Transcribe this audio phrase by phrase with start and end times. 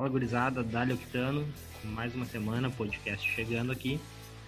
[0.00, 1.46] Fala gurizada, Dali Octano,
[1.84, 4.00] mais uma semana, podcast chegando aqui.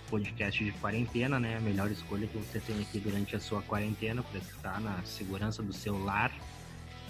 [0.08, 1.58] Podcast de quarentena, né?
[1.58, 5.62] A melhor escolha que você tem aqui durante a sua quarentena para estar na segurança
[5.62, 6.32] do seu lar.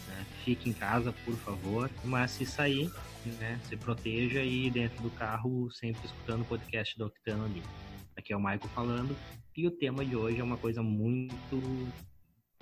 [0.09, 0.27] Né?
[0.45, 1.89] Fique em casa, por favor.
[2.03, 2.91] Mas se sair,
[3.39, 3.61] né?
[3.69, 7.63] Se proteja e dentro do carro sempre escutando o podcast do Octano ali.
[8.17, 9.17] Aqui é o Michael falando.
[9.57, 11.63] E o tema de hoje é uma coisa muito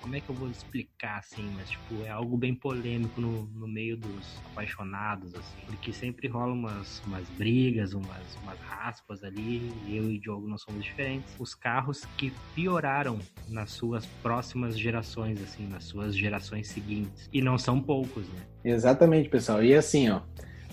[0.01, 3.67] como é que eu vou explicar assim, mas tipo, é algo bem polêmico no, no
[3.67, 10.11] meio dos apaixonados, assim, porque sempre rola umas, umas brigas, umas, umas raspas ali, eu
[10.11, 11.33] e o Diogo não somos diferentes.
[11.39, 17.29] Os carros que pioraram nas suas próximas gerações, assim, nas suas gerações seguintes.
[17.31, 18.41] E não são poucos, né?
[18.63, 19.63] Exatamente, pessoal.
[19.63, 20.21] E assim, ó,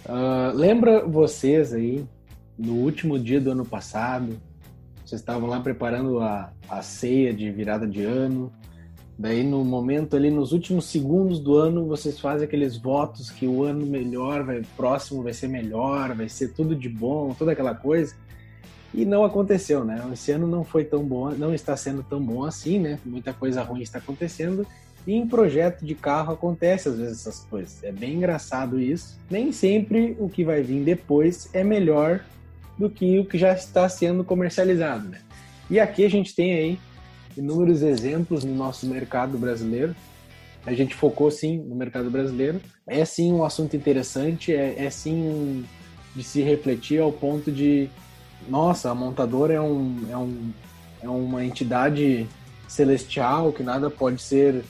[0.06, 2.06] uh, lembra vocês aí,
[2.58, 4.40] no último dia do ano passado,
[5.04, 8.52] vocês estavam lá preparando a, a ceia de virada de ano,
[9.18, 13.64] Daí no momento ali, nos últimos segundos do ano, vocês fazem aqueles votos que o
[13.64, 18.14] ano melhor, vai próximo vai ser melhor, vai ser tudo de bom, toda aquela coisa.
[18.94, 20.00] E não aconteceu, né?
[20.12, 23.00] Esse ano não foi tão bom, não está sendo tão bom assim, né?
[23.04, 24.64] Muita coisa ruim está acontecendo.
[25.04, 27.82] E em projeto de carro acontece às vezes essas coisas.
[27.82, 29.18] É bem engraçado isso.
[29.28, 32.24] Nem sempre o que vai vir depois é melhor
[32.78, 35.18] do que o que já está sendo comercializado, né?
[35.68, 36.78] E aqui a gente tem aí
[37.38, 39.94] inúmeros exemplos no nosso mercado brasileiro.
[40.66, 42.60] A gente focou sim no mercado brasileiro.
[42.86, 45.64] É sim um assunto interessante, é, é sim
[46.14, 47.88] de se refletir ao ponto de,
[48.48, 50.52] nossa, a montadora é, um, é, um,
[51.02, 52.26] é uma entidade
[52.66, 54.64] celestial que nada pode ser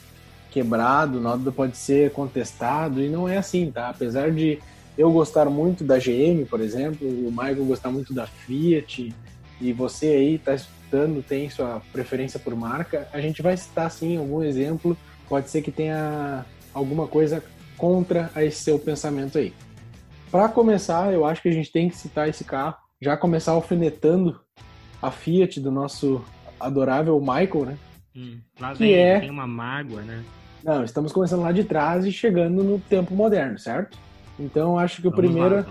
[0.50, 3.88] quebrado, nada pode ser contestado, e não é assim, tá?
[3.88, 4.58] Apesar de
[4.96, 9.14] eu gostar muito da GM, por exemplo, o Michael gostar muito da Fiat,
[9.60, 10.56] e você aí tá
[10.88, 14.96] escutando tem sua preferência por marca, a gente vai citar sim algum exemplo,
[15.28, 17.44] pode ser que tenha alguma coisa
[17.76, 19.52] contra esse seu pensamento aí.
[20.30, 24.40] Para começar, eu acho que a gente tem que citar esse carro, já começar alfinetando
[25.00, 26.24] a Fiat do nosso
[26.58, 27.78] adorável Michael, né?
[28.16, 29.20] Hum, lá vem, que é...
[29.20, 30.24] tem uma mágoa, né?
[30.64, 33.96] Não, estamos começando lá de trás e chegando no tempo moderno, certo?
[34.38, 35.64] Então acho que a primeira,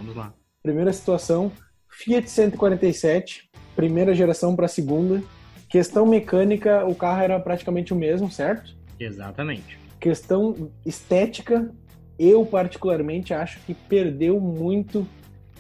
[0.63, 1.51] primeira situação,
[1.89, 3.46] Fiat 147,
[3.77, 5.21] primeira geração para a segunda.
[5.69, 8.75] Questão mecânica, o carro era praticamente o mesmo, certo?
[8.99, 9.77] Exatamente.
[9.99, 11.69] Questão estética,
[12.17, 15.07] eu particularmente acho que perdeu muito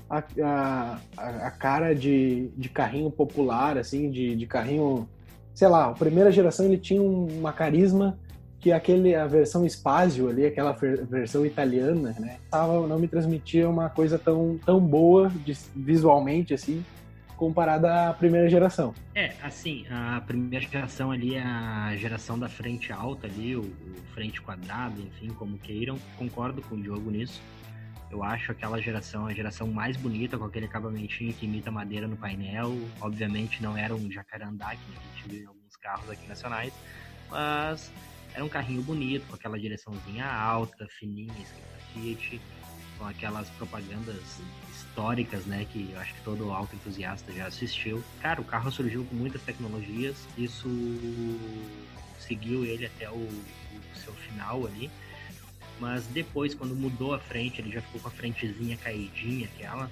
[0.09, 5.07] a, a, a cara de, de carrinho popular, assim, de, de carrinho.
[5.53, 8.17] Sei lá, a primeira geração ele tinha uma carisma
[8.59, 13.87] que aquele a versão Spazio ali, aquela versão italiana, né, tava, não me transmitia uma
[13.87, 16.83] coisa tão, tão boa de, visualmente assim
[17.37, 18.93] comparada à primeira geração.
[19.15, 24.41] É, assim, a primeira geração ali a geração da frente alta ali, o, o frente
[24.41, 25.97] quadrado, enfim, como queiram.
[26.17, 27.41] Concordo com o Diogo nisso.
[28.09, 32.17] Eu acho aquela geração a geração mais bonita, com aquele acabamentinho que imita madeira no
[32.17, 32.75] painel.
[32.99, 36.73] Obviamente não era um jacarandá, que a gente vê em alguns carros aqui nacionais,
[37.29, 37.91] mas
[38.33, 42.41] era um carrinho bonito, com aquela direçãozinha alta, fininha, escrita Fiat,
[42.97, 44.41] com aquelas propagandas
[44.97, 48.03] históricas, né, que eu acho que todo auto entusiasta já assistiu.
[48.19, 50.67] Cara, o carro surgiu com muitas tecnologias, isso
[52.19, 54.89] seguiu ele até o, o seu final ali.
[55.79, 59.91] Mas depois, quando mudou a frente, ele já ficou com a frentezinha caidinha, aquela,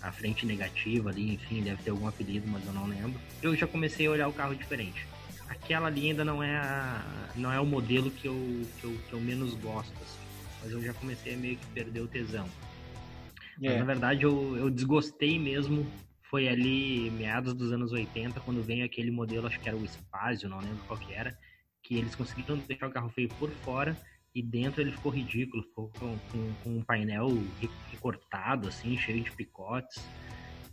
[0.00, 3.20] a frente negativa ali, enfim, deve ter algum apelido, mas eu não lembro.
[3.42, 5.04] Eu já comecei a olhar o carro diferente.
[5.48, 9.12] Aquela ali ainda não é, a, não é o modelo que eu, que eu, que
[9.12, 10.20] eu menos gosto, assim.
[10.62, 12.48] mas eu já comecei a meio que perder o tesão.
[13.60, 13.78] Mas, é.
[13.78, 15.86] na verdade, eu, eu desgostei mesmo.
[16.30, 20.48] Foi ali meados dos anos 80, quando veio aquele modelo, acho que era o Spazio,
[20.48, 21.36] não lembro qual que era,
[21.82, 23.96] que eles conseguiram deixar o carro feio por fora
[24.34, 27.28] e dentro ele ficou ridículo, ficou com, com, com um painel
[27.90, 30.02] recortado, assim, cheio de picotes.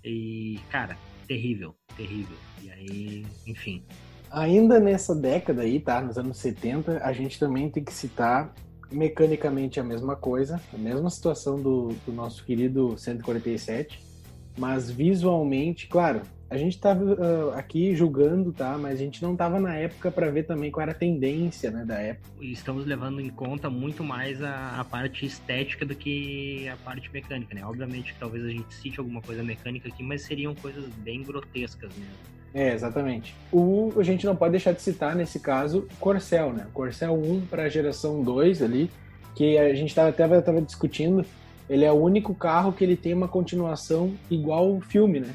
[0.04, 0.96] E, cara,
[1.28, 2.38] terrível, terrível.
[2.62, 3.84] E aí, enfim.
[4.30, 6.02] Ainda nessa década aí, tá?
[6.02, 8.54] Nos anos 70, a gente também tem que citar
[8.92, 14.00] mecanicamente a mesma coisa, a mesma situação do, do nosso querido 147,
[14.58, 18.78] mas visualmente, claro, a gente estava uh, aqui julgando, tá?
[18.78, 21.84] Mas a gente não estava na época para ver também qual era a tendência, né,
[21.84, 22.30] da época.
[22.42, 27.54] Estamos levando em conta muito mais a, a, parte estética do que a parte mecânica,
[27.54, 27.66] né?
[27.66, 31.92] Obviamente que talvez a gente cite alguma coisa mecânica aqui, mas seriam coisas bem grotescas
[31.98, 32.37] mesmo.
[32.54, 33.36] É, exatamente.
[33.52, 36.68] O, a gente não pode deixar de citar, nesse caso, Corcel, né?
[36.74, 38.90] Corcel 1 para a geração 2 ali,
[39.36, 41.26] que a gente tava, até estava discutindo,
[41.70, 45.34] ele é o único carro que ele tem uma continuação igual o filme, né?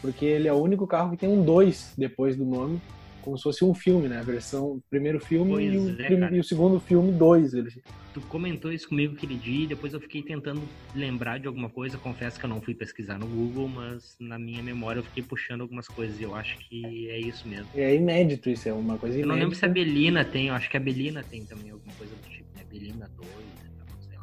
[0.00, 2.80] Porque ele é o único carro que tem um 2 depois do nome.
[3.22, 4.18] Como se fosse um filme, né?
[4.18, 7.54] A versão, primeiro filme e o, é, e o, segundo filme, dois.
[7.54, 7.70] Ele...
[8.12, 10.60] Tu comentou isso comigo aquele dia e depois eu fiquei tentando
[10.94, 11.96] lembrar de alguma coisa.
[11.96, 15.62] Confesso que eu não fui pesquisar no Google, mas na minha memória eu fiquei puxando
[15.62, 17.68] algumas coisas e eu acho que é isso mesmo.
[17.74, 19.32] É inédito isso, é uma coisa inédita.
[19.32, 21.94] Eu não lembro se a Belina tem, eu acho que a Belina tem também alguma
[21.94, 22.64] coisa do tipo, né?
[22.70, 23.28] Belina 2,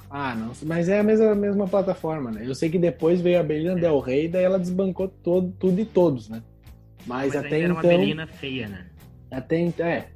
[0.09, 2.41] ah, não, mas é a mesma, mesma plataforma, né?
[2.43, 3.81] Eu sei que depois veio a Belina é.
[3.81, 6.41] Del Rey, daí ela desbancou todo, tudo e todos, né?
[7.05, 7.75] Mas, mas até era então.
[7.75, 8.88] uma Belina feia, né?
[9.31, 10.07] Até é.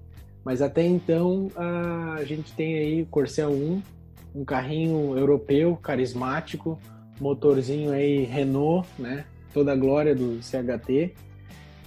[0.43, 3.81] Mas até então a gente tem aí Corcel 1,
[4.35, 6.79] um carrinho europeu, carismático,
[7.19, 9.25] motorzinho aí Renault, né?
[9.53, 11.13] Toda a glória do CHT.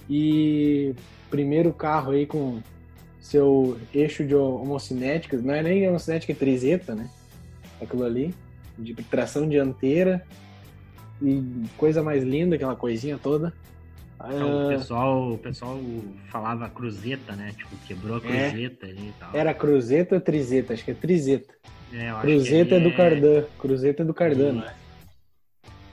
[0.09, 0.95] E
[1.29, 2.61] primeiro carro aí com
[3.19, 7.09] seu eixo de homocinética, não é nem homocinética, é trizeta, né?
[7.81, 8.33] Aquilo ali,
[8.79, 10.25] de tração dianteira
[11.21, 11.43] e
[11.77, 13.53] coisa mais linda, aquela coisinha toda.
[14.25, 15.79] Então, o, pessoal, o pessoal
[16.31, 17.53] falava cruzeta, né?
[17.55, 18.49] Tipo, quebrou a é.
[18.49, 19.29] cruzeta é, ali e tal.
[19.33, 20.73] Era cruzeta ou trizeta?
[20.73, 21.53] Acho que é trizeta.
[21.93, 22.91] É, cruzeta é do é...
[22.91, 23.43] Cardan.
[23.59, 24.73] Cruzeta é do Cardan, não é?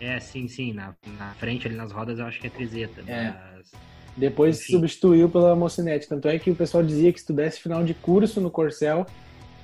[0.00, 0.72] É, sim, sim.
[0.72, 3.02] Na, na frente ali nas rodas eu acho que é trizeta.
[3.06, 3.34] É.
[3.56, 3.72] Mas...
[4.16, 4.72] Depois Enfim.
[4.72, 6.08] substituiu pela mocinete.
[6.08, 9.06] Tanto é que o pessoal dizia que se tu desse final de curso no Corcel,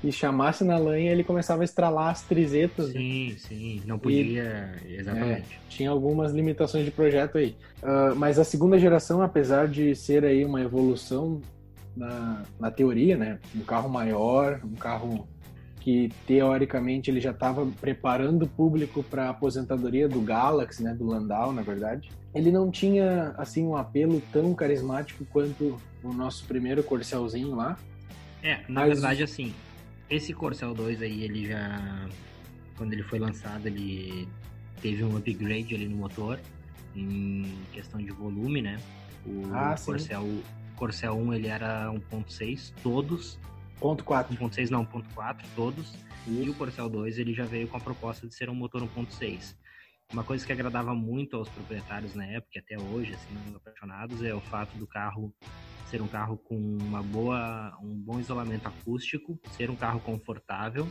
[0.02, 2.90] e chamasse na lanha, ele começava a estralar as trizetas.
[2.90, 3.36] Sim, né?
[3.38, 5.54] sim, não podia, e, exatamente.
[5.54, 7.54] É, tinha algumas limitações de projeto aí.
[7.82, 11.40] Uh, mas a segunda geração, apesar de ser aí uma evolução
[11.96, 13.38] na, na teoria, né?
[13.54, 15.28] Um carro maior, um carro
[15.80, 21.06] que teoricamente ele já estava preparando o público para a aposentadoria do Galaxy, né, do
[21.06, 22.10] Landau, na verdade.
[22.34, 27.78] Ele não tinha assim um apelo tão carismático quanto o nosso primeiro Corcelzinho lá.
[28.42, 28.88] É, na mas...
[28.92, 29.54] verdade assim,
[30.10, 32.08] esse Corcel 2 aí, ele já.
[32.76, 34.28] Quando ele foi lançado, ele
[34.82, 36.40] teve um upgrade ali no motor,
[36.96, 38.80] em questão de volume, né?
[39.24, 40.26] O ah, Corcel,
[40.76, 43.38] Corcel 1 ele era 1.6, todos.
[43.78, 44.36] Ponto 4.
[44.36, 45.94] 1.6 não, 1.4, todos.
[46.26, 46.42] Isso.
[46.42, 49.54] E o Corcel 2 ele já veio com a proposta de ser um motor 1.6.
[50.12, 54.40] Uma coisa que agradava muito aos proprietários na época, até hoje, assim, apaixonados, é o
[54.40, 55.32] fato do carro
[55.90, 60.86] ser um carro com uma boa, um bom isolamento acústico, ser um carro confortável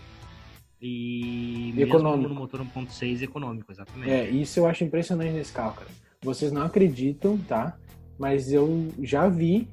[0.81, 2.29] e econômico.
[2.29, 4.11] no motor 1.6 econômico, exatamente.
[4.11, 5.89] É, isso eu acho impressionante nesse carro, cara.
[6.21, 7.77] Vocês não acreditam, tá?
[8.17, 9.69] Mas eu já vi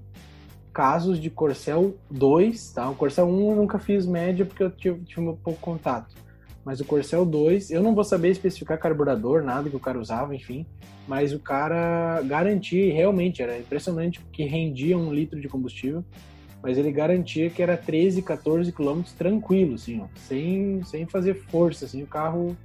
[0.72, 2.88] casos de Corcel 2, tá?
[2.88, 6.14] O Corcel 1 eu nunca fiz média porque eu tive, tive um pouco contato.
[6.66, 10.34] Mas o Corcel 2, eu não vou saber especificar carburador, nada que o cara usava,
[10.34, 10.66] enfim.
[11.06, 16.04] Mas o cara garantia, realmente, era impressionante que rendia um litro de combustível.
[16.60, 21.84] Mas ele garantia que era 13, 14 quilômetros tranquilo, assim, ó, sem, sem fazer força,
[21.84, 22.56] assim, o carro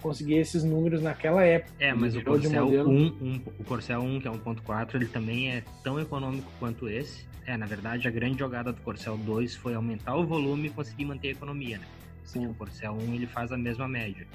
[0.00, 1.72] conseguia esses números naquela época.
[1.80, 2.88] É, mas o Corcel, modelo...
[2.88, 7.26] 1, um, o Corcel 1, que é 1.4, ele também é tão econômico quanto esse.
[7.44, 11.04] É, na verdade, a grande jogada do Corcel 2 foi aumentar o volume e conseguir
[11.04, 11.84] manter a economia, né?
[12.32, 12.46] Sim.
[12.46, 14.26] O Corcel 1 ele faz a mesma média.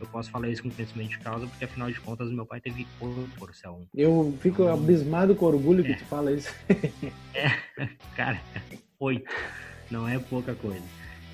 [0.00, 2.86] Eu posso falar isso com conhecimento de causa, porque afinal de contas meu pai teve
[3.00, 3.86] oito Corcel 1.
[3.94, 5.88] Eu fico então, abismado com orgulho é.
[5.88, 6.52] que tu fala isso.
[7.34, 8.40] é, cara,
[9.00, 9.30] oito.
[9.90, 10.82] Não é pouca coisa.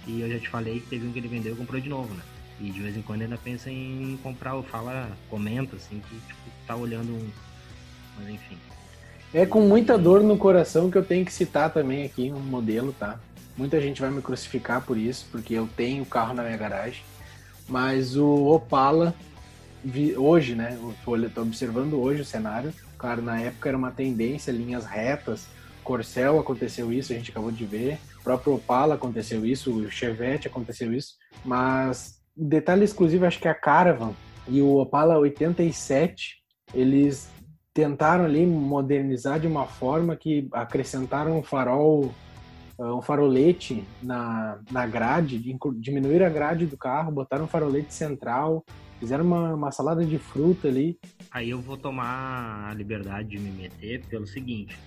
[0.06, 2.12] E eu já te falei que teve um que ele vendeu e comprou de novo,
[2.14, 2.23] né?
[2.61, 6.41] E de vez em quando ainda pensa em comprar ou fala, comenta, assim, que tipo,
[6.67, 7.29] tá olhando um.
[8.19, 8.58] Mas enfim.
[9.32, 12.93] É com muita dor no coração que eu tenho que citar também aqui um modelo,
[12.93, 13.19] tá?
[13.61, 17.02] Muita gente vai me crucificar por isso, porque eu tenho carro na minha garagem.
[17.69, 19.14] Mas o Opala,
[20.17, 20.79] hoje, né?
[21.26, 22.73] Estou observando hoje o cenário.
[22.97, 25.47] Claro, na época era uma tendência, linhas retas.
[25.85, 27.99] Corcel aconteceu isso, a gente acabou de ver.
[28.21, 31.17] O próprio Opala aconteceu isso, o Chevette aconteceu isso.
[31.45, 34.14] Mas detalhe exclusivo, acho que a Caravan
[34.49, 36.37] e o Opala 87,
[36.73, 37.29] eles
[37.75, 42.11] tentaram ali modernizar de uma forma que acrescentaram um farol
[42.85, 45.39] um farolete na, na grade,
[45.79, 48.65] diminuir a grade do carro, botaram um farolete central,
[48.99, 50.99] fizeram uma, uma salada de fruta ali.
[51.31, 54.79] Aí eu vou tomar a liberdade de me meter pelo seguinte.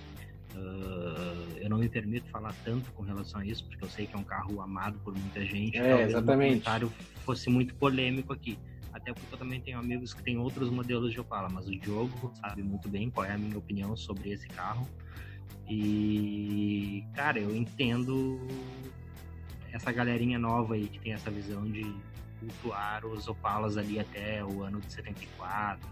[0.56, 4.16] Uh, eu não me permito falar tanto com relação a isso, porque eu sei que
[4.16, 5.78] é um carro amado por muita gente.
[5.78, 6.14] É, exatamente.
[6.14, 6.94] O comentário
[7.26, 8.58] fosse muito polêmico aqui.
[8.92, 12.32] Até porque eu também tenho amigos que têm outros modelos de Opala, mas o Diogo
[12.36, 14.88] sabe muito bem qual é a minha opinião sobre esse carro.
[15.70, 18.40] E, cara, eu entendo
[19.72, 21.84] essa galerinha nova aí que tem essa visão de
[22.40, 25.88] cultuar os Opalas ali até o ano de 74.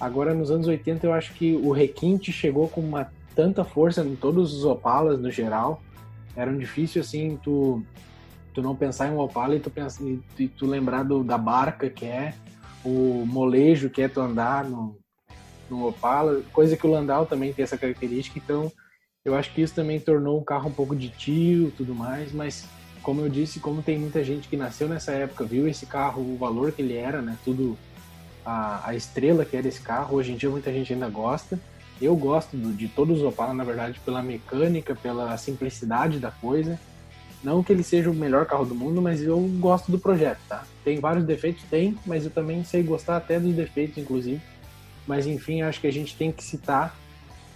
[0.00, 4.16] Agora, nos anos 80, eu acho que o requinte chegou com uma tanta força em
[4.16, 5.82] todos os Opalas no geral.
[6.34, 7.82] Era um difícil, assim, tu,
[8.54, 10.02] tu não pensar em um Opala e tu, pensa,
[10.38, 12.34] e tu lembrar do, da barca que é,
[12.84, 14.96] o molejo que é tu andar no,
[15.68, 18.38] no Opala, coisa que o Landau também tem essa característica.
[18.38, 18.72] Então,
[19.22, 22.66] Eu acho que isso também tornou um carro um pouco de tio, tudo mais, mas
[23.02, 26.38] como eu disse, como tem muita gente que nasceu nessa época, viu esse carro, o
[26.38, 27.36] valor que ele era, né?
[27.44, 27.76] Tudo
[28.44, 30.16] a, a estrela que era esse carro.
[30.16, 31.60] Hoje em dia muita gente ainda gosta.
[32.00, 36.80] Eu gosto do, de todos os Opala, na verdade, pela mecânica, pela simplicidade da coisa.
[37.44, 40.64] Não que ele seja o melhor carro do mundo, mas eu gosto do projeto, tá?
[40.82, 41.62] Tem vários defeitos?
[41.64, 44.40] Tem, mas eu também sei gostar até dos defeitos, inclusive.
[45.06, 46.96] Mas enfim, acho que a gente tem que citar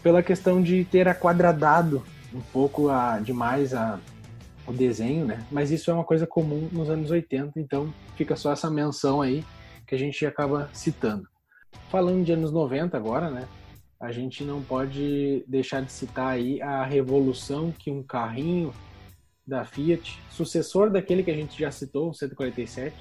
[0.04, 3.98] pela questão de ter aquadradado um pouco a, demais a,
[4.66, 5.46] o desenho, né?
[5.50, 9.42] Mas isso é uma coisa comum nos anos 80, então fica só essa menção aí
[9.86, 11.26] que a gente acaba citando.
[11.88, 13.48] Falando de anos 90 agora, né?
[13.98, 18.74] A gente não pode deixar de citar aí a revolução que um carrinho
[19.46, 22.94] da Fiat, sucessor daquele que a gente já citou, o 147,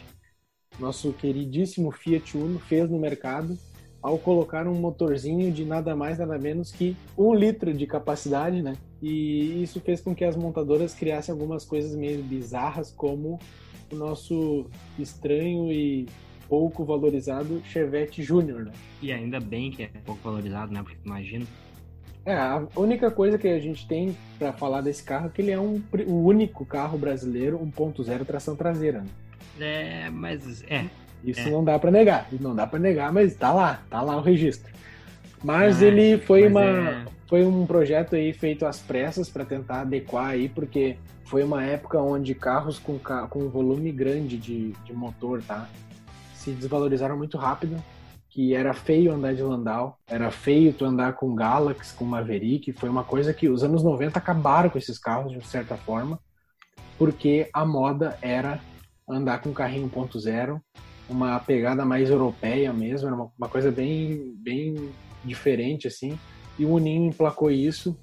[0.80, 3.58] nosso queridíssimo Fiat Uno fez no mercado
[4.04, 8.76] ao colocar um motorzinho de nada mais nada menos que um litro de capacidade, né?
[9.02, 13.40] E isso fez com que as montadoras criassem algumas coisas meio bizarras, como
[13.90, 14.66] o nosso
[15.00, 16.08] estranho e
[16.50, 18.72] pouco valorizado Chevette Júnior, né?
[19.02, 20.84] E ainda bem que é pouco valorizado, né?
[20.84, 21.46] Porque imagina.
[22.26, 25.52] É, a única coisa que a gente tem para falar desse carro é que ele
[25.52, 29.02] é um, o único carro brasileiro 1.0 tração traseira.
[29.58, 30.06] Né?
[30.06, 30.86] É, mas é,
[31.24, 31.52] isso é.
[31.52, 34.72] não dá para negar, não dá para negar, mas tá lá, tá lá o registro.
[35.44, 37.06] Mas ah, ele foi mas uma é...
[37.28, 42.00] foi um projeto aí feito às pressas para tentar adequar aí, porque foi uma época
[42.00, 45.68] onde carros com, com um volume grande de, de motor, tá?
[46.36, 47.82] Se desvalorizaram muito rápido,
[48.30, 52.90] que era feio andar de Landau, era feio tu andar com Galaxy, com Maverick, foi
[52.90, 56.20] uma coisa que os anos 90 acabaram com esses carros de certa forma,
[56.98, 58.60] porque a moda era
[59.08, 60.60] andar com carrinho 1.0
[61.14, 64.90] uma pegada mais europeia mesmo, era uma, uma coisa bem, bem
[65.24, 66.18] diferente assim.
[66.58, 67.98] E o Uninho emplacou isso.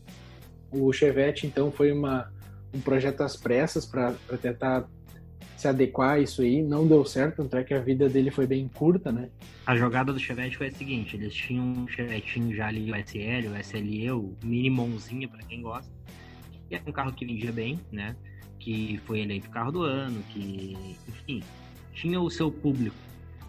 [0.71, 2.33] O Chevette então foi uma,
[2.73, 4.89] um projeto às pressas para tentar
[5.57, 6.63] se adequar a isso aí.
[6.63, 9.29] Não deu certo, tanto é que a vida dele foi bem curta, né?
[9.67, 13.51] A jogada do Chevette foi a seguinte: eles tinham um Chevetinho já ali, o SL,
[13.53, 15.93] o SLE, o Minimonzinho para quem gosta.
[16.71, 18.17] E era um carro que vendia bem, né?
[18.59, 21.43] Que foi eleito carro do ano, que, enfim,
[22.01, 22.97] tinha o seu público.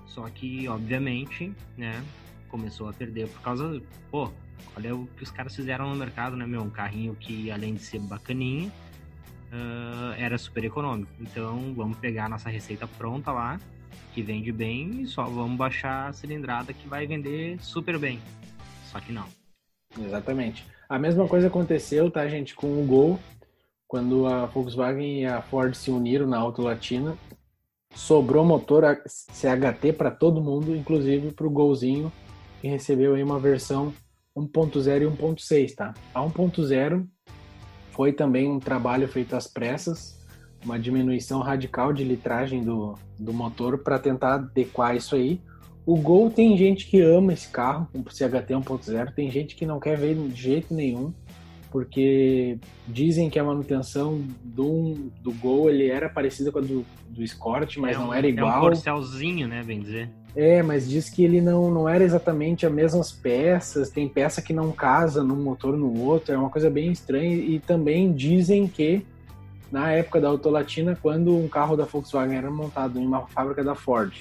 [0.05, 2.03] Só que, obviamente, né,
[2.50, 3.81] começou a perder por causa.
[4.12, 4.29] Pô,
[4.75, 6.62] olha o que os caras fizeram no mercado, né, meu?
[6.62, 11.12] Um carrinho que, além de ser bacaninha, uh, era super econômico.
[11.22, 13.58] Então, vamos pegar nossa receita pronta lá,
[14.13, 18.20] que vende bem, e só vamos baixar a cilindrada que vai vender super bem.
[18.91, 19.27] Só que não.
[19.98, 20.65] Exatamente.
[20.89, 23.17] A mesma coisa aconteceu, tá, gente, com o Gol,
[23.88, 27.17] quando a Volkswagen e a Ford se uniram na Auto Latina
[27.93, 32.12] sobrou motor CHT para todo mundo, inclusive para o Golzinho,
[32.62, 33.93] que recebeu aí uma versão
[34.36, 35.93] 1.0 e 1.6, tá?
[36.13, 37.05] A 1.0
[37.91, 40.19] foi também um trabalho feito às pressas,
[40.63, 45.41] uma diminuição radical de litragem do, do motor para tentar adequar isso aí.
[45.86, 49.79] O Gol tem gente que ama esse carro, o CHT 1.0, tem gente que não
[49.79, 51.13] quer ver de jeito nenhum
[51.72, 57.24] porque dizem que a manutenção do, do Gol ele era parecida com a do, do
[57.24, 58.51] Escort, mas é um, não era igual.
[58.51, 60.10] É um corcelzinho, né, bem dizer.
[60.36, 64.54] É, mas diz que ele não, não era exatamente as mesmas peças, tem peça que
[64.54, 67.36] não casa num motor no outro, é uma coisa bem estranha.
[67.36, 69.06] E também dizem que
[69.72, 73.75] na época da Autolatina, quando um carro da Volkswagen era montado em uma fábrica da
[73.75, 74.13] Ford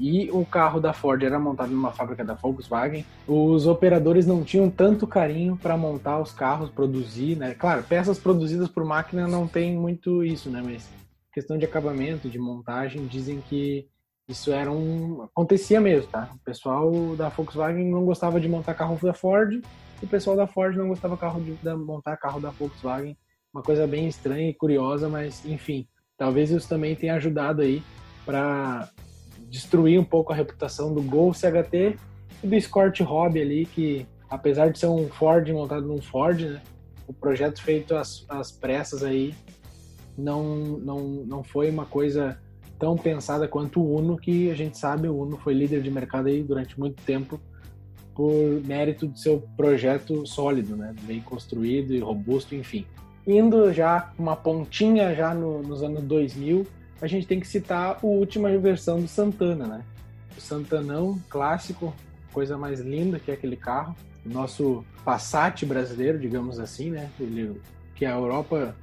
[0.00, 4.70] e o carro da Ford era montado numa fábrica da Volkswagen, os operadores não tinham
[4.70, 7.54] tanto carinho para montar os carros, produzir, né?
[7.54, 10.62] Claro, peças produzidas por máquina não tem muito isso, né?
[10.64, 10.88] Mas
[11.34, 13.86] questão de acabamento, de montagem, dizem que
[14.26, 16.30] isso era um acontecia mesmo, tá?
[16.34, 19.62] O pessoal da Volkswagen não gostava de montar carro da Ford,
[20.02, 23.14] o pessoal da Ford não gostava carro de, de montar carro da Volkswagen.
[23.52, 27.82] Uma coisa bem estranha e curiosa, mas enfim, talvez isso também tenha ajudado aí
[28.24, 28.88] para
[29.50, 31.96] destruir um pouco a reputação do Gol CHT
[32.42, 36.62] e do Escort Hobby ali, que apesar de ser um Ford montado num Ford, né,
[37.06, 39.34] o projeto feito às, às pressas aí
[40.16, 40.44] não,
[40.78, 42.38] não, não foi uma coisa
[42.78, 46.28] tão pensada quanto o Uno, que a gente sabe o Uno foi líder de mercado
[46.28, 47.40] aí durante muito tempo
[48.14, 52.86] por mérito do seu projeto sólido, né, bem construído e robusto, enfim.
[53.26, 56.66] Indo já uma pontinha já no, nos anos 2000,
[57.00, 59.84] a gente tem que citar a última versão do Santana, né?
[60.36, 61.94] O Santanão clássico,
[62.32, 63.96] coisa mais linda que é aquele carro.
[64.24, 67.10] O nosso Passat brasileiro, digamos assim, né?
[67.18, 67.60] Ele,
[67.94, 68.76] que a Europa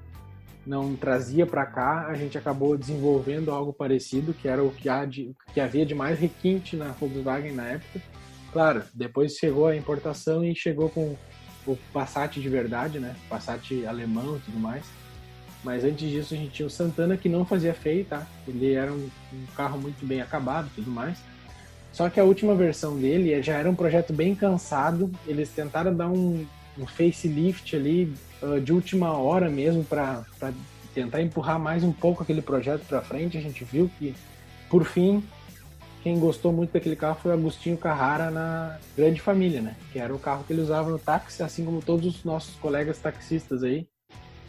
[0.65, 5.05] não trazia para cá, a gente acabou desenvolvendo algo parecido, que era o que, há
[5.05, 8.01] de, que havia de mais requinte na Volkswagen na época.
[8.51, 11.15] Claro, depois chegou a importação e chegou com
[11.65, 13.15] o Passat de verdade, né?
[13.29, 14.83] Passat alemão e tudo mais.
[15.63, 18.25] Mas antes disso a gente tinha o Santana que não fazia feio, tá?
[18.47, 21.17] Ele era um, um carro muito bem acabado e tudo mais.
[21.91, 25.11] Só que a última versão dele já era um projeto bem cansado.
[25.25, 26.45] Eles tentaram dar um,
[26.77, 30.23] um facelift ali uh, de última hora mesmo para
[30.93, 33.37] tentar empurrar mais um pouco aquele projeto para frente.
[33.37, 34.13] A gente viu que,
[34.69, 35.23] por fim,
[36.03, 39.75] quem gostou muito daquele carro foi o Agostinho Carrara na Grande Família, né?
[39.91, 42.99] Que era o carro que ele usava no táxi, assim como todos os nossos colegas
[42.99, 43.87] taxistas aí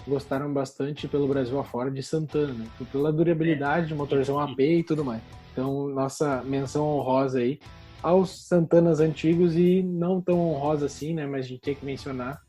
[0.09, 2.67] gostaram bastante pelo Brasil afora de Santana, né?
[2.91, 5.23] Pela durabilidade, motorzão AP e tudo mais.
[5.53, 7.59] Então, nossa menção honrosa aí
[8.03, 11.27] aos Santanas antigos e não tão honrosa assim, né?
[11.27, 12.41] Mas a gente tem que mencionar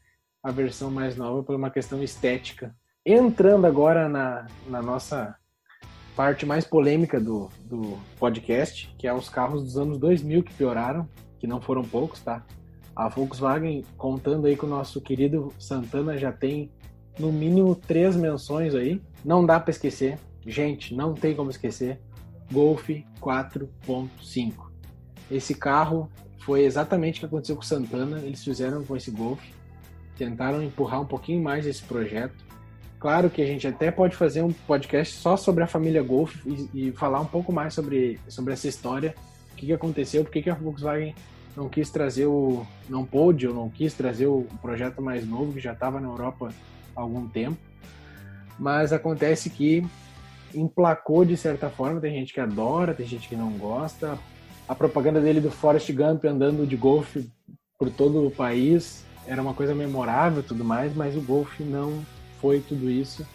[0.41, 2.73] a versão mais nova por uma questão estética.
[3.05, 5.35] Entrando agora na, na nossa
[6.15, 11.07] parte mais polêmica do, do podcast, que é os carros dos anos 2000 que pioraram,
[11.39, 12.45] que não foram poucos, tá?
[12.95, 16.69] A Volkswagen, contando aí com o nosso querido Santana, já tem
[17.17, 19.01] no mínimo três menções aí.
[19.23, 20.17] Não dá para esquecer.
[20.45, 21.99] Gente, não tem como esquecer.
[22.51, 22.89] Golf
[23.21, 24.69] 4.5.
[25.29, 28.19] Esse carro foi exatamente o que aconteceu com o Santana.
[28.19, 29.41] Eles fizeram com esse Golf.
[30.17, 32.49] Tentaram empurrar um pouquinho mais esse projeto.
[32.99, 36.69] Claro que a gente até pode fazer um podcast só sobre a família Golf e,
[36.73, 39.15] e falar um pouco mais sobre, sobre essa história.
[39.53, 41.15] O que, que aconteceu, por que, que a Volkswagen
[41.55, 42.65] não quis trazer o.
[42.87, 46.49] não pôde ou não quis trazer o projeto mais novo que já estava na Europa
[46.99, 47.57] algum tempo.
[48.57, 49.85] Mas acontece que
[50.53, 54.17] emplacou de certa forma, tem gente que adora, tem gente que não gosta.
[54.67, 57.29] A propaganda dele do Forrest Gump andando de golfe
[57.77, 62.03] por todo o país era uma coisa memorável tudo mais, mas o golfe não
[62.41, 63.25] foi tudo isso.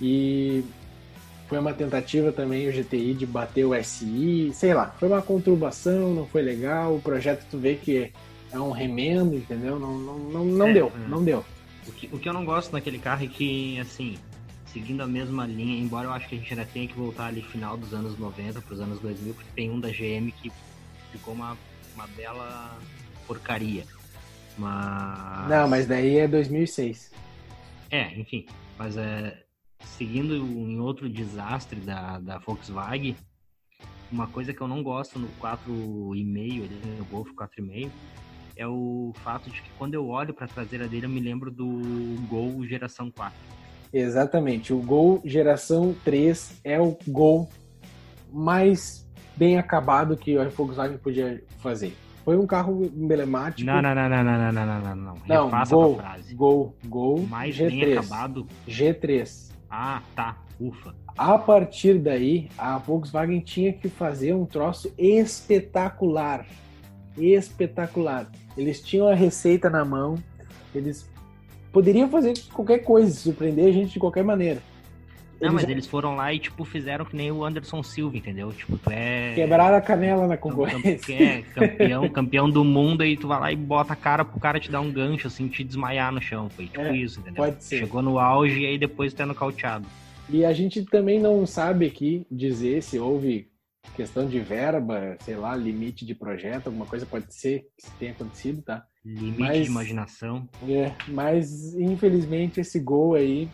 [0.00, 0.64] E
[1.48, 6.14] foi uma tentativa também o GTI de bater o SI, sei lá, foi uma conturbação,
[6.14, 8.12] não foi legal, o projeto tu vê que
[8.52, 9.78] é um remendo, entendeu?
[9.78, 11.08] Não, não, não, não é, deu, é.
[11.08, 11.44] não deu.
[11.88, 14.18] O que, o que eu não gosto naquele carro é que, assim,
[14.66, 17.42] seguindo a mesma linha, embora eu acho que a gente ainda tenha que voltar ali
[17.42, 20.52] final dos anos 90 para os anos 2000, porque tem um da GM que
[21.10, 21.56] ficou uma,
[21.94, 22.78] uma bela
[23.26, 23.84] porcaria.
[24.58, 25.48] Mas...
[25.48, 27.10] Não, mas daí é 2006.
[27.90, 28.44] É, enfim,
[28.76, 29.42] mas é,
[29.80, 33.16] seguindo em outro desastre da, da Volkswagen,
[34.10, 37.90] uma coisa que eu não gosto no 4,5, no Golf 4,5,
[38.58, 41.48] é o fato de que quando eu olho para a traseira dele, eu me lembro
[41.50, 41.66] do
[42.28, 43.32] Gol geração 4.
[43.92, 44.72] Exatamente.
[44.72, 47.48] O Gol geração 3 é o Gol
[48.32, 51.96] mais bem acabado que a Volkswagen podia fazer.
[52.24, 53.64] Foi um carro emblemático.
[53.64, 55.14] Não, não, não, não, não, não, não, não, não.
[55.26, 56.00] Não, Refaça Gol.
[56.34, 57.70] Gol, Gol, mais G3.
[57.70, 58.46] bem acabado.
[58.66, 59.52] G3.
[59.70, 60.36] Ah, tá.
[60.60, 60.94] Ufa.
[61.16, 66.44] A partir daí, a Volkswagen tinha que fazer um troço espetacular.
[67.16, 68.30] Espetacular.
[68.58, 70.16] Eles tinham a receita na mão,
[70.74, 71.08] eles
[71.72, 74.60] poderiam fazer qualquer coisa, surpreender a gente de qualquer maneira.
[75.40, 75.70] Não, mas já...
[75.70, 78.52] eles foram lá e, tipo, fizeram que nem o Anderson Silva, entendeu?
[78.52, 79.34] Tipo, tu é.
[79.36, 81.14] Quebraram a canela na concorrência.
[81.14, 84.58] É, campeão, campeão do mundo, e tu vai lá e bota a cara pro cara
[84.58, 86.50] te dar um gancho, assim, te desmaiar no chão.
[86.50, 87.44] Foi tipo é, isso, entendeu?
[87.44, 87.78] Pode ser.
[87.78, 89.86] Chegou no auge e aí depois tu é nocauteado.
[90.28, 93.48] E a gente também não sabe aqui dizer se houve
[93.94, 98.62] questão de verba, sei lá, limite de projeto, alguma coisa pode ser que tenha acontecido,
[98.62, 98.84] tá?
[99.04, 100.48] Limite mas, de imaginação.
[100.68, 103.48] É, mas infelizmente esse gol aí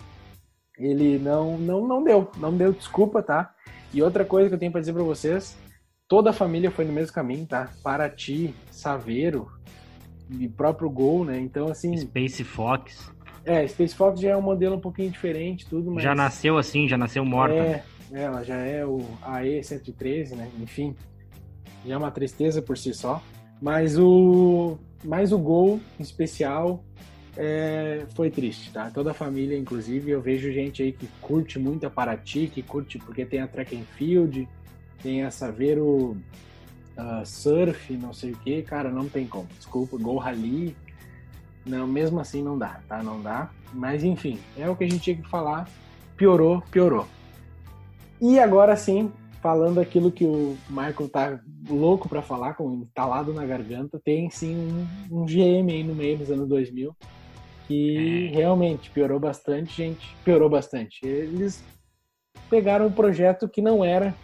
[0.79, 3.55] ele não, não, não deu, não deu desculpa, tá?
[3.93, 5.57] E outra coisa que eu tenho para dizer para vocês,
[6.09, 7.71] toda a família foi no mesmo caminho, tá?
[7.83, 9.49] Paraty, Saveiro
[10.31, 11.39] e próprio Gol, né?
[11.39, 13.13] Então assim, Space Fox.
[13.45, 16.89] É, Space Fox já é um modelo um pouquinho diferente, tudo, mas Já nasceu assim,
[16.89, 17.55] já nasceu morta.
[17.55, 17.85] É,
[18.15, 20.51] ela já é o AE 113, né?
[20.61, 20.95] Enfim,
[21.85, 23.23] já é uma tristeza por si só,
[23.61, 26.83] mas o mais o Gol em especial
[27.37, 28.91] é, foi triste, tá?
[28.91, 32.99] Toda a família, inclusive, eu vejo gente aí que curte muito a Paraty, que curte
[32.99, 34.49] porque tem a track and field,
[35.03, 36.17] tem a Saveiro
[36.97, 39.49] uh, Surf, não sei o que, cara, não tem como.
[39.57, 40.77] Desculpa, Gol Rally,
[41.67, 43.03] não, mesmo assim não dá, tá?
[43.03, 43.51] Não dá.
[43.73, 45.69] Mas enfim, é o que a gente tinha que falar.
[46.17, 47.09] Piorou, piorou.
[48.27, 53.45] E agora sim, falando aquilo que o Michael tá louco para falar, com entalado na
[53.45, 54.57] garganta, tem sim
[55.11, 56.97] um, um GM aí no meio dos anos 2000
[57.67, 58.35] que é.
[58.35, 60.17] realmente piorou bastante, gente.
[60.25, 61.07] Piorou bastante.
[61.07, 61.63] Eles
[62.49, 64.15] pegaram um projeto que não era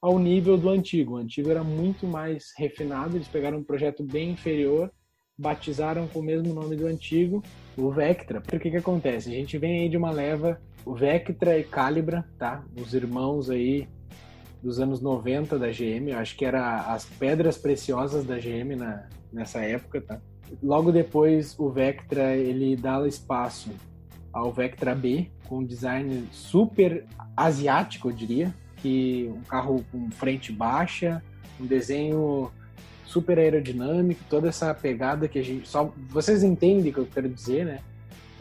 [0.00, 1.14] ao nível do antigo.
[1.14, 4.90] O antigo era muito mais refinado, eles pegaram um projeto bem inferior,
[5.38, 7.42] batizaram com o mesmo nome do antigo,
[7.78, 8.42] o Vectra.
[8.42, 9.30] Por que que acontece?
[9.30, 12.64] A gente vem aí de uma leva, o Vectra e Calibra, tá?
[12.76, 13.88] Os irmãos aí
[14.62, 19.08] dos anos 90 da GM, eu acho que era as pedras preciosas da GM na,
[19.32, 20.20] nessa época, tá?
[20.62, 23.70] logo depois o Vectra ele dá espaço
[24.32, 27.04] ao Vectra B com um design super
[27.36, 31.22] asiático, eu diria, que um carro com frente baixa,
[31.60, 32.50] um desenho
[33.06, 37.28] super aerodinâmico, toda essa pegada que a gente só vocês entendem o que eu quero
[37.28, 37.80] dizer, né?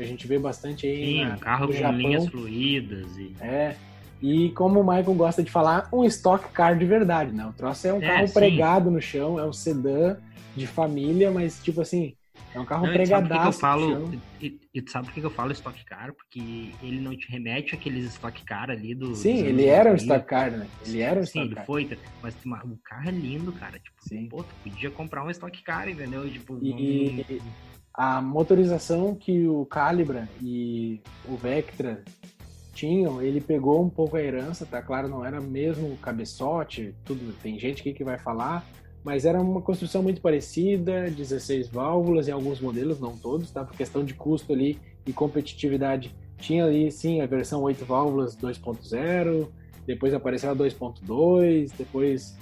[0.01, 1.97] A gente vê bastante aí Sim, na, um carro com Japão.
[1.97, 3.75] linhas fluídas e É.
[4.21, 7.45] E como o Michael gosta de falar, um stock car de verdade, né?
[7.45, 8.33] O troço é um É, carro sim.
[8.33, 10.17] pregado no chão, é um sedã
[10.55, 12.15] de família, mas tipo assim,
[12.53, 15.05] é um carro Não, e sabe por que que eu pregadaço falo, e, e sabe
[15.07, 16.13] por que que eu falo Stock Car?
[16.13, 19.15] Porque ele não te remete àqueles Stock Car ali do.
[19.15, 20.15] Sim, ele era um 2000.
[20.15, 20.67] stock car, né?
[20.85, 21.65] Ele era um Sim, stock ele car.
[21.65, 21.89] foi,
[22.21, 23.79] mas uma- o carro é lindo, cara.
[23.79, 24.27] Tipo, Sim.
[24.29, 26.29] pô, tu podia comprar um Stock Car, entendeu?
[26.29, 32.03] Tipo, E- um- A motorização que o Calibra e o Vectra
[32.73, 37.59] tinham, ele pegou um pouco a herança, tá claro, não era mesmo cabeçote, tudo, tem
[37.59, 38.65] gente aqui que vai falar,
[39.03, 43.65] mas era uma construção muito parecida, 16 válvulas em alguns modelos, não todos, tá?
[43.65, 49.47] Por questão de custo ali e competitividade, tinha ali sim a versão 8 válvulas 2.0,
[49.85, 52.37] depois apareceu a 2.2, depois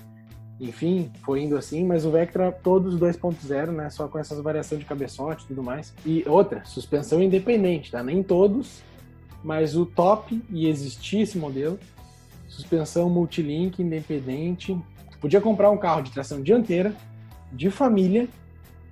[0.59, 4.85] enfim, foi indo assim, mas o Vectra todos 2.0, né, só com essas variações de
[4.85, 5.93] cabeçote e tudo mais.
[6.05, 8.03] E outra, suspensão independente, tá?
[8.03, 8.81] Nem todos,
[9.43, 11.79] mas o top e existia esse modelo,
[12.47, 14.77] suspensão multilink independente.
[15.21, 16.93] Podia comprar um carro de tração dianteira,
[17.51, 18.27] de família,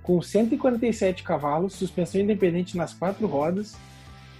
[0.02, 3.76] com 147 cavalos, suspensão independente nas quatro rodas.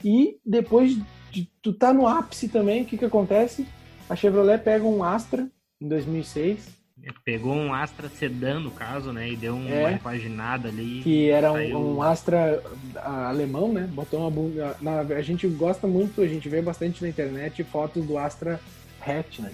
[0.02, 0.96] E depois
[1.30, 3.66] de tu tá no ápice também, o que que acontece?
[4.08, 5.46] A Chevrolet pega um Astra
[5.78, 6.77] em 2006,
[7.24, 9.28] Pegou um Astra Sedan, no caso, né?
[9.30, 9.90] E deu uma É.
[9.92, 11.00] repaginada ali.
[11.02, 12.62] que era Saiu- um, um Astra
[12.96, 13.88] ah, alemão, né?
[13.92, 14.76] Botou uma bunda.
[14.80, 18.60] Na, a gente gosta muito, a gente vê bastante na internet fotos do Astra
[19.00, 19.52] Hatch, né?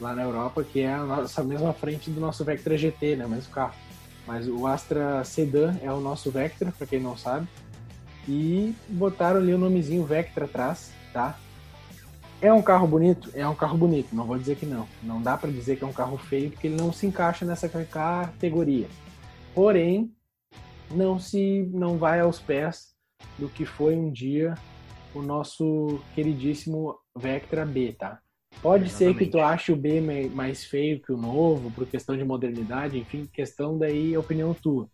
[0.00, 3.26] Lá na Europa, que é a nossa mesma frente do nosso Vectra GT, né?
[3.26, 3.74] O mesmo carro.
[4.26, 7.46] Mas o Astra Sedan é o nosso Vectra, para quem não sabe.
[8.28, 11.38] E botaram ali o nomezinho Vectra atrás, tá?
[12.40, 13.30] É um carro bonito?
[13.34, 14.86] É um carro bonito, não vou dizer que não.
[15.02, 17.68] Não dá para dizer que é um carro feio, porque ele não se encaixa nessa
[17.68, 18.86] categoria.
[19.54, 20.12] Porém,
[20.90, 22.94] não se não vai aos pés
[23.38, 24.54] do que foi um dia
[25.14, 28.20] o nosso queridíssimo Vectra B, tá?
[28.62, 30.00] Pode ser que tu ache o B
[30.32, 34.88] mais feio que o novo, por questão de modernidade, enfim, questão daí é opinião tua.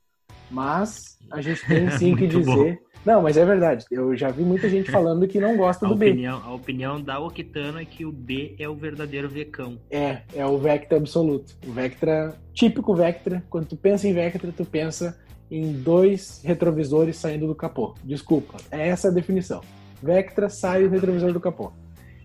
[0.51, 2.81] Mas a gente tem sim que dizer.
[3.05, 3.85] Não, mas é verdade.
[3.91, 6.11] Eu já vi muita gente falando que não gosta A do B.
[6.11, 9.79] opinião, a opinião da Octano é que o B é o verdadeiro Vecão.
[9.91, 11.55] É, é o Vectra absoluto.
[11.67, 13.45] O Vectra, típico Vectra.
[13.51, 15.19] Quando tu pensa em Vectra, tu pensa
[15.51, 17.95] em dois retrovisores saindo do capô.
[18.03, 19.61] Desculpa, é essa a definição.
[20.03, 21.73] Vectra sai o retrovisor do capô.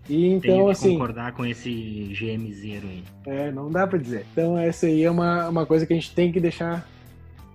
[0.08, 1.70] E então, Tenho que assim, concordar com esse
[2.18, 3.04] GM Zero aí.
[3.26, 4.26] é, não dá pra dizer.
[4.32, 6.88] Então, essa aí é uma, uma coisa que a gente tem que deixar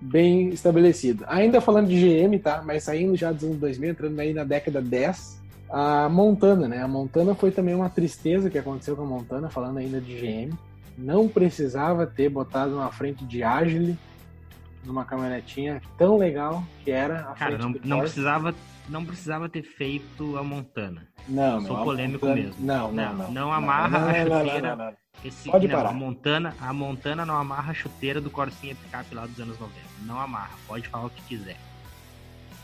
[0.00, 1.24] bem estabelecido.
[1.28, 2.62] Ainda falando de GM, tá?
[2.64, 6.82] Mas saindo já dos anos 2000, entrando aí na década 10, a Montana, né?
[6.82, 10.54] A Montana foi também uma tristeza que aconteceu com a Montana, falando ainda de GM.
[10.96, 13.98] Não precisava ter botado uma frente de Agile
[14.86, 18.54] numa caminhonetinha tão legal que era a Cara, não, não precisava,
[18.88, 21.06] não precisava ter feito a Montana.
[21.28, 22.64] Não, Sou não, polêmico Montana- mesmo.
[22.64, 23.30] Não, não, Não, não.
[23.32, 24.76] não amarra não, a chuteira.
[24.76, 24.92] não.
[25.24, 25.88] Esse, Pode parar.
[25.88, 29.74] A Montana, a Montana não amarra a chuteira do Corsinha Picape lá dos anos 90.
[30.02, 31.56] Não amarra, pode falar o que quiser.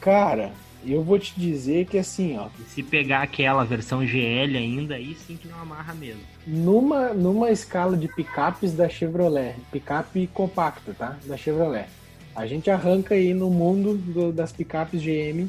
[0.01, 0.53] Cara,
[0.85, 5.15] eu vou te dizer que assim, ó, E se pegar aquela versão GL ainda, aí
[5.15, 6.21] sim que não amarra mesmo.
[6.47, 11.17] numa, numa escala de picapes da Chevrolet, picape compacta, tá?
[11.25, 11.87] Da Chevrolet.
[12.35, 15.49] A gente arranca aí no mundo do- das picapes GM,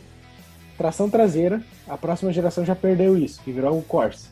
[0.77, 4.29] tração traseira, a próxima geração já perdeu isso, que virou o Corsa,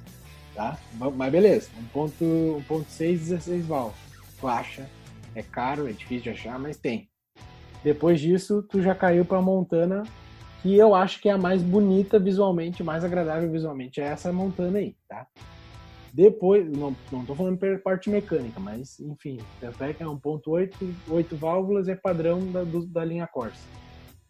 [0.53, 0.77] tá?
[1.15, 3.95] Mas beleza, 1.6, 16 válvulas.
[4.39, 4.89] Tu acha,
[5.35, 7.07] é caro, é difícil de achar, mas tem.
[7.83, 10.03] Depois disso, tu já caiu pra Montana,
[10.61, 14.77] que eu acho que é a mais bonita visualmente, mais agradável visualmente, é essa Montana
[14.79, 15.25] aí, tá?
[16.13, 20.73] Depois, não, não tô falando parte mecânica, mas enfim, tanto é que é 1.8,
[21.07, 23.65] 8 válvulas é padrão da, do- da linha Corsa.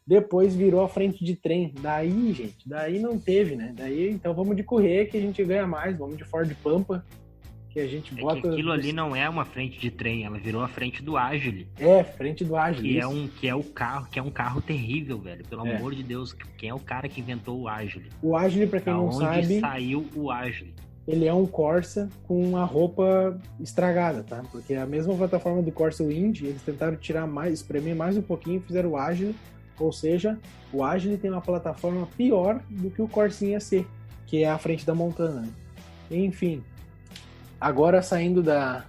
[0.06, 1.74] Depois virou a frente de trem.
[1.82, 3.74] Daí, gente, daí não teve, né?
[3.76, 7.06] Daí, então vamos de correr que a gente ganha mais, vamos de Ford Pampa,
[7.70, 8.42] que a gente É bota.
[8.42, 11.68] que aquilo ali não é uma frente de trem, ela virou a frente do Agile.
[11.80, 12.90] É, frente do Agile.
[12.90, 15.46] Que é, um, que é o carro, que é um carro terrível, velho.
[15.48, 15.78] Pelo É.
[15.78, 18.10] amor de Deus, quem é o cara que inventou o Agile?
[18.22, 20.74] O Agile, pra quem Da não onde sabe, saiu o Agile?
[21.08, 24.44] Ele é um Corsa com a roupa estragada, tá?
[24.52, 28.58] Porque a mesma plataforma do Corsa Wind, eles tentaram tirar mais, espremer mais um pouquinho
[28.58, 29.36] e fizeram o Agile,
[29.80, 30.38] ou seja,
[30.72, 33.86] o Agile tem uma plataforma pior do que o Corsinha C,
[34.28, 35.48] que é a frente da Montana.
[36.10, 36.64] Enfim,
[37.60, 38.86] agora saindo da,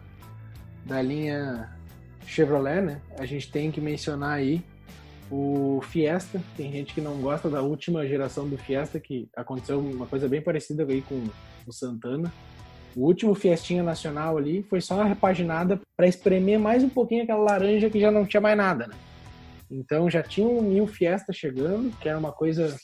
[0.84, 1.70] da linha
[2.26, 3.00] Chevrolet, né?
[3.18, 4.62] A gente tem que mencionar aí
[5.34, 10.06] O Fiesta, tem gente que não gosta da última geração do Fiesta, que aconteceu uma
[10.06, 11.24] coisa bem parecida aí com
[11.66, 12.30] o Santana.
[12.94, 17.42] O último Fiestinha Nacional ali foi só uma repaginada para espremer mais um pouquinho aquela
[17.42, 18.94] laranja que já não tinha mais nada, né?
[19.70, 22.76] Então já tinha um New Fiesta chegando, que era uma coisa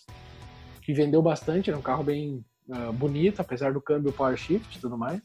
[0.80, 4.80] que vendeu bastante, era um carro bem uh, bonito, apesar do câmbio Power Shift e
[4.80, 5.20] tudo mais.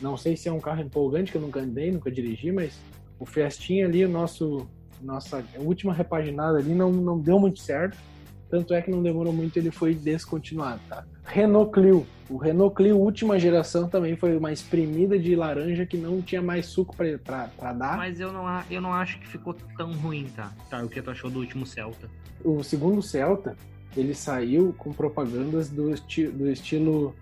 [0.00, 2.80] Não sei se é um carro empolgante, que eu nunca andei, nunca dirigi, mas
[3.18, 4.66] o Fiestinha ali, o nosso
[5.02, 7.98] nossa última repaginada ali não, não deu muito certo.
[8.50, 11.06] Tanto é que não demorou muito, ele foi descontinuado, tá?
[11.24, 12.06] Renault Clio.
[12.28, 16.66] O Renault Clio última geração também foi uma espremida de laranja que não tinha mais
[16.66, 17.96] suco para dar.
[17.96, 20.52] Mas eu não, eu não acho que ficou tão ruim, tá?
[20.68, 22.10] Tá, o que tu achou do último Celta?
[22.44, 23.56] O segundo Celta,
[23.96, 27.14] ele saiu com propagandas do, esti do estilo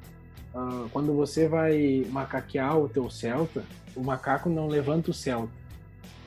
[0.52, 3.62] uh, quando você vai macaquear o teu Celta,
[3.94, 5.59] o macaco não levanta o Celta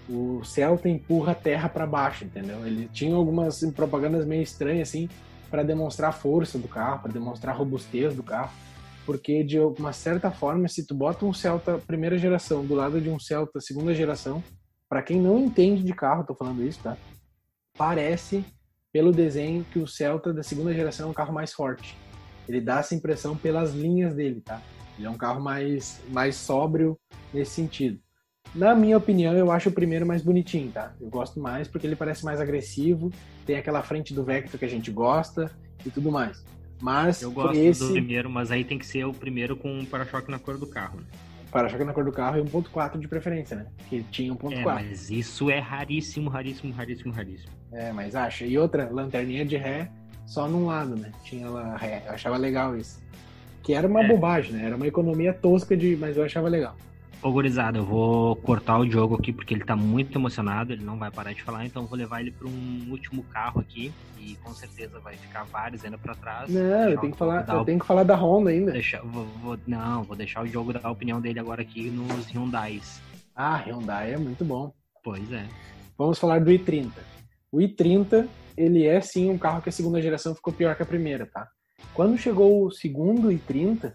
[0.09, 2.65] o Celta empurra a terra para baixo, entendeu?
[2.65, 5.09] Ele tinha algumas propagandas meio estranhas assim
[5.49, 8.51] para demonstrar a força do carro, para demonstrar a robustez do carro,
[9.05, 13.09] porque de uma certa forma, se tu bota um Celta primeira geração do lado de
[13.09, 14.43] um Celta segunda geração,
[14.89, 16.97] para quem não entende de carro, tô falando isso, tá?
[17.77, 18.45] Parece
[18.91, 21.97] pelo desenho que o Celta da segunda geração é um carro mais forte.
[22.47, 24.61] Ele dá essa impressão pelas linhas dele, tá?
[24.97, 26.99] Ele é um carro mais mais sóbrio
[27.33, 27.99] nesse sentido.
[28.55, 30.93] Na minha opinião, eu acho o primeiro mais bonitinho, tá?
[31.01, 33.11] Eu gosto mais porque ele parece mais agressivo,
[33.45, 35.51] tem aquela frente do Vector que a gente gosta
[35.83, 36.45] e tudo mais.
[36.79, 37.79] Mas eu gosto esse...
[37.79, 40.67] do primeiro, mas aí tem que ser o primeiro com um para-choque na cor do
[40.67, 40.97] carro.
[40.99, 41.05] Né?
[41.51, 43.65] Para-choque na cor do carro e 1.4 de preferência, né?
[43.89, 44.53] Que tinha 1.4.
[44.55, 47.51] É, mas isso é raríssimo, raríssimo, raríssimo, raríssimo.
[47.71, 48.45] É, mas acha.
[48.45, 49.89] E outra, lanterninha de ré
[50.27, 51.11] só num lado, né?
[51.23, 52.03] Tinha lá ré.
[52.05, 53.01] Eu achava legal isso.
[53.63, 54.07] Que era uma é.
[54.07, 54.65] bobagem, né?
[54.65, 56.75] Era uma economia tosca de, mas eu achava legal.
[57.23, 60.97] Ô, gurizada, eu vou cortar o jogo aqui porque ele tá muito emocionado, ele não
[60.97, 64.35] vai parar de falar, então eu vou levar ele para um último carro aqui e
[64.43, 66.49] com certeza vai ficar vários ainda para trás.
[66.49, 68.73] Não, eu tenho, que falar, eu tenho que falar da Honda ainda.
[69.05, 73.01] Vou, vou, não, vou deixar o jogo dar a opinião dele agora aqui nos Hyundais.
[73.33, 74.73] Ah, Hyundai é muito bom.
[75.01, 75.45] Pois é.
[75.97, 76.91] Vamos falar do i30.
[77.49, 80.85] O i30, ele é sim um carro que a segunda geração ficou pior que a
[80.85, 81.47] primeira, tá?
[81.93, 83.93] Quando chegou o segundo i30,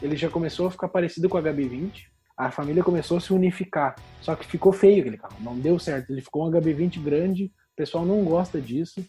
[0.00, 2.09] ele já começou a ficar parecido com o HB20,
[2.46, 3.94] a família começou a se unificar.
[4.22, 6.10] Só que ficou feio aquele carro, não deu certo.
[6.10, 9.04] Ele ficou um HB20 grande, o pessoal não gosta disso,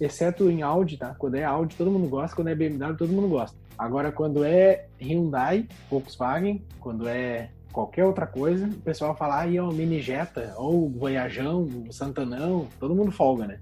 [0.00, 1.14] exceto em Audi, tá?
[1.14, 3.56] Quando é Audi, todo mundo gosta, quando é BMW, todo mundo gosta.
[3.76, 9.60] Agora, quando é Hyundai, Volkswagen, quando é qualquer outra coisa, o pessoal fala, ah, aí,
[9.60, 13.60] ó, Mini Jetta, ou Voyajão, Santanão, todo mundo folga, né?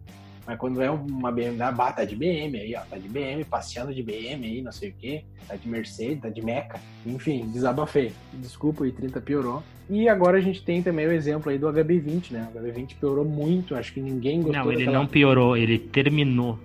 [0.48, 2.80] Mas quando é uma BMW, bah, tá de BM aí, ó.
[2.80, 5.22] Tá de BM, passeando de BM aí, não sei o quê.
[5.46, 6.80] Tá de Mercedes, tá de Meca.
[7.04, 8.12] Enfim, desabafei.
[8.32, 9.62] Desculpa, o i30 piorou.
[9.90, 12.48] E agora a gente tem também o exemplo aí do HB20, né?
[12.54, 14.98] O HB20 piorou muito, acho que ninguém gostou Não, ele daquela...
[14.98, 16.58] não piorou, ele terminou.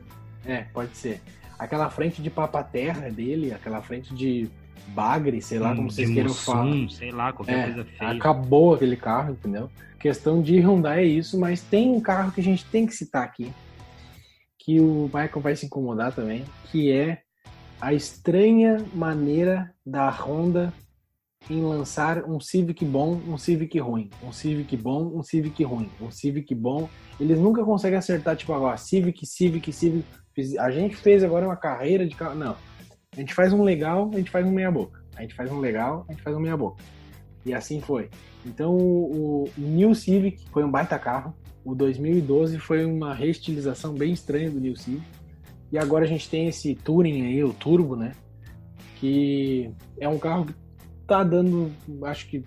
[0.46, 1.20] É, pode ser.
[1.60, 4.50] Aquela frente de papaterra dele, aquela frente de
[4.88, 6.90] bagre, sei lá hum, como vocês queiram falar.
[6.90, 8.12] sei lá, qualquer é, coisa feia.
[8.12, 9.70] Acabou aquele carro, entendeu?
[10.00, 13.24] Questão de Hyundai é isso, mas tem um carro que a gente tem que citar
[13.24, 13.52] aqui,
[14.64, 17.22] que o Michael vai se incomodar também, que é
[17.82, 20.74] a estranha maneira da Honda
[21.50, 26.10] em lançar um Civic bom, um Civic ruim, um Civic bom, um Civic ruim, um
[26.10, 26.90] Civic bom.
[27.20, 30.06] Eles nunca conseguem acertar, tipo, agora, Civic, Civic, Civic.
[30.58, 32.36] A gente fez agora uma carreira de carro.
[32.36, 32.56] Não.
[33.12, 35.04] A gente faz um legal, a gente faz um meia-boca.
[35.18, 36.82] A gente faz um legal, a gente faz um meia-boca.
[37.46, 38.10] E assim foi.
[38.46, 41.36] Então, o New Civic foi um baita carro.
[41.66, 45.06] O 2012 foi uma reestilização bem estranha do New Civic.
[45.72, 48.14] E agora a gente tem esse Touring aí, o Turbo, né?
[49.00, 50.54] Que é um carro que
[51.08, 51.72] tá dando,
[52.04, 52.44] acho que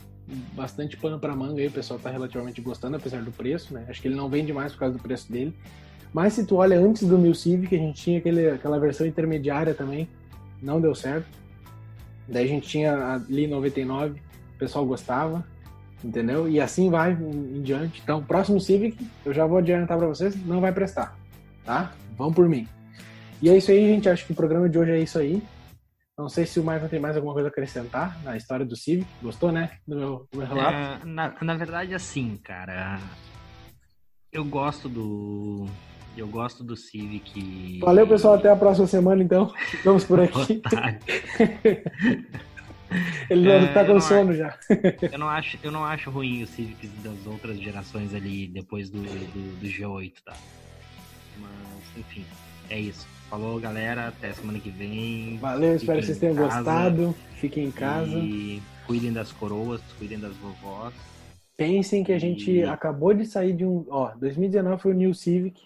[0.54, 3.86] bastante pano para manga aí, o pessoal tá relativamente gostando, apesar do preço, né?
[3.88, 5.54] Acho que ele não vende mais por causa do preço dele.
[6.12, 9.74] Mas se tu olha antes do New Civic, a gente tinha aquele, aquela versão intermediária
[9.74, 10.08] também,
[10.62, 11.26] não deu certo.
[12.28, 14.20] Daí a gente tinha ali 99,
[14.54, 15.44] o pessoal gostava
[16.06, 16.48] entendeu?
[16.48, 18.00] E assim vai em, diante.
[18.02, 21.16] Então, próximo Civic, eu já vou adiantar para vocês, não vai prestar,
[21.64, 21.92] tá?
[22.16, 22.66] Vão por mim.
[23.42, 24.08] E é isso aí, gente.
[24.08, 25.42] Acho que o programa de hoje é isso aí.
[26.18, 29.06] Não sei se o Michael tem mais alguma coisa a acrescentar na história do Civic.
[29.22, 29.72] Gostou, né?
[29.86, 31.02] Do meu, do meu relato?
[31.02, 32.98] É, na, na verdade, assim, cara.
[34.32, 35.66] Eu gosto do.
[36.16, 37.80] Eu gosto do Civic.
[37.80, 38.34] Valeu, pessoal.
[38.34, 39.52] Até a próxima semana, então.
[39.84, 40.62] Vamos por aqui.
[43.28, 44.58] Ele é, tá com sono acho, já.
[45.12, 49.02] eu, não acho, eu não acho ruim o Civics das outras gerações ali depois do,
[49.02, 50.34] do, do G8, tá?
[51.38, 52.24] Mas, enfim,
[52.70, 53.06] é isso.
[53.28, 54.08] Falou, galera.
[54.08, 55.38] Até semana que vem.
[55.38, 57.14] Valeu, espero que vocês tenham gostado.
[57.34, 58.16] Fiquem em casa.
[58.16, 60.94] E cuidem das coroas, cuidem das vovós.
[61.56, 62.62] Pensem que a gente e...
[62.62, 63.84] acabou de sair de um.
[63.88, 65.60] Ó, 2019 foi o New Civic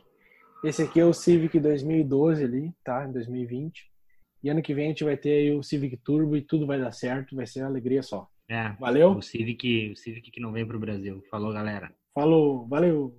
[0.65, 3.05] Esse aqui é o Civic 2012 ali, tá?
[3.07, 3.90] Em 2020.
[4.43, 6.79] E ano que vem a gente vai ter aí o Civic Turbo e tudo vai
[6.79, 8.27] dar certo, vai ser alegria só.
[8.49, 8.71] É.
[8.81, 9.13] Valeu?
[9.13, 11.23] O Civic, o Civic que não vem pro Brasil.
[11.31, 11.95] Falou, galera.
[12.15, 13.17] Falou, valeu.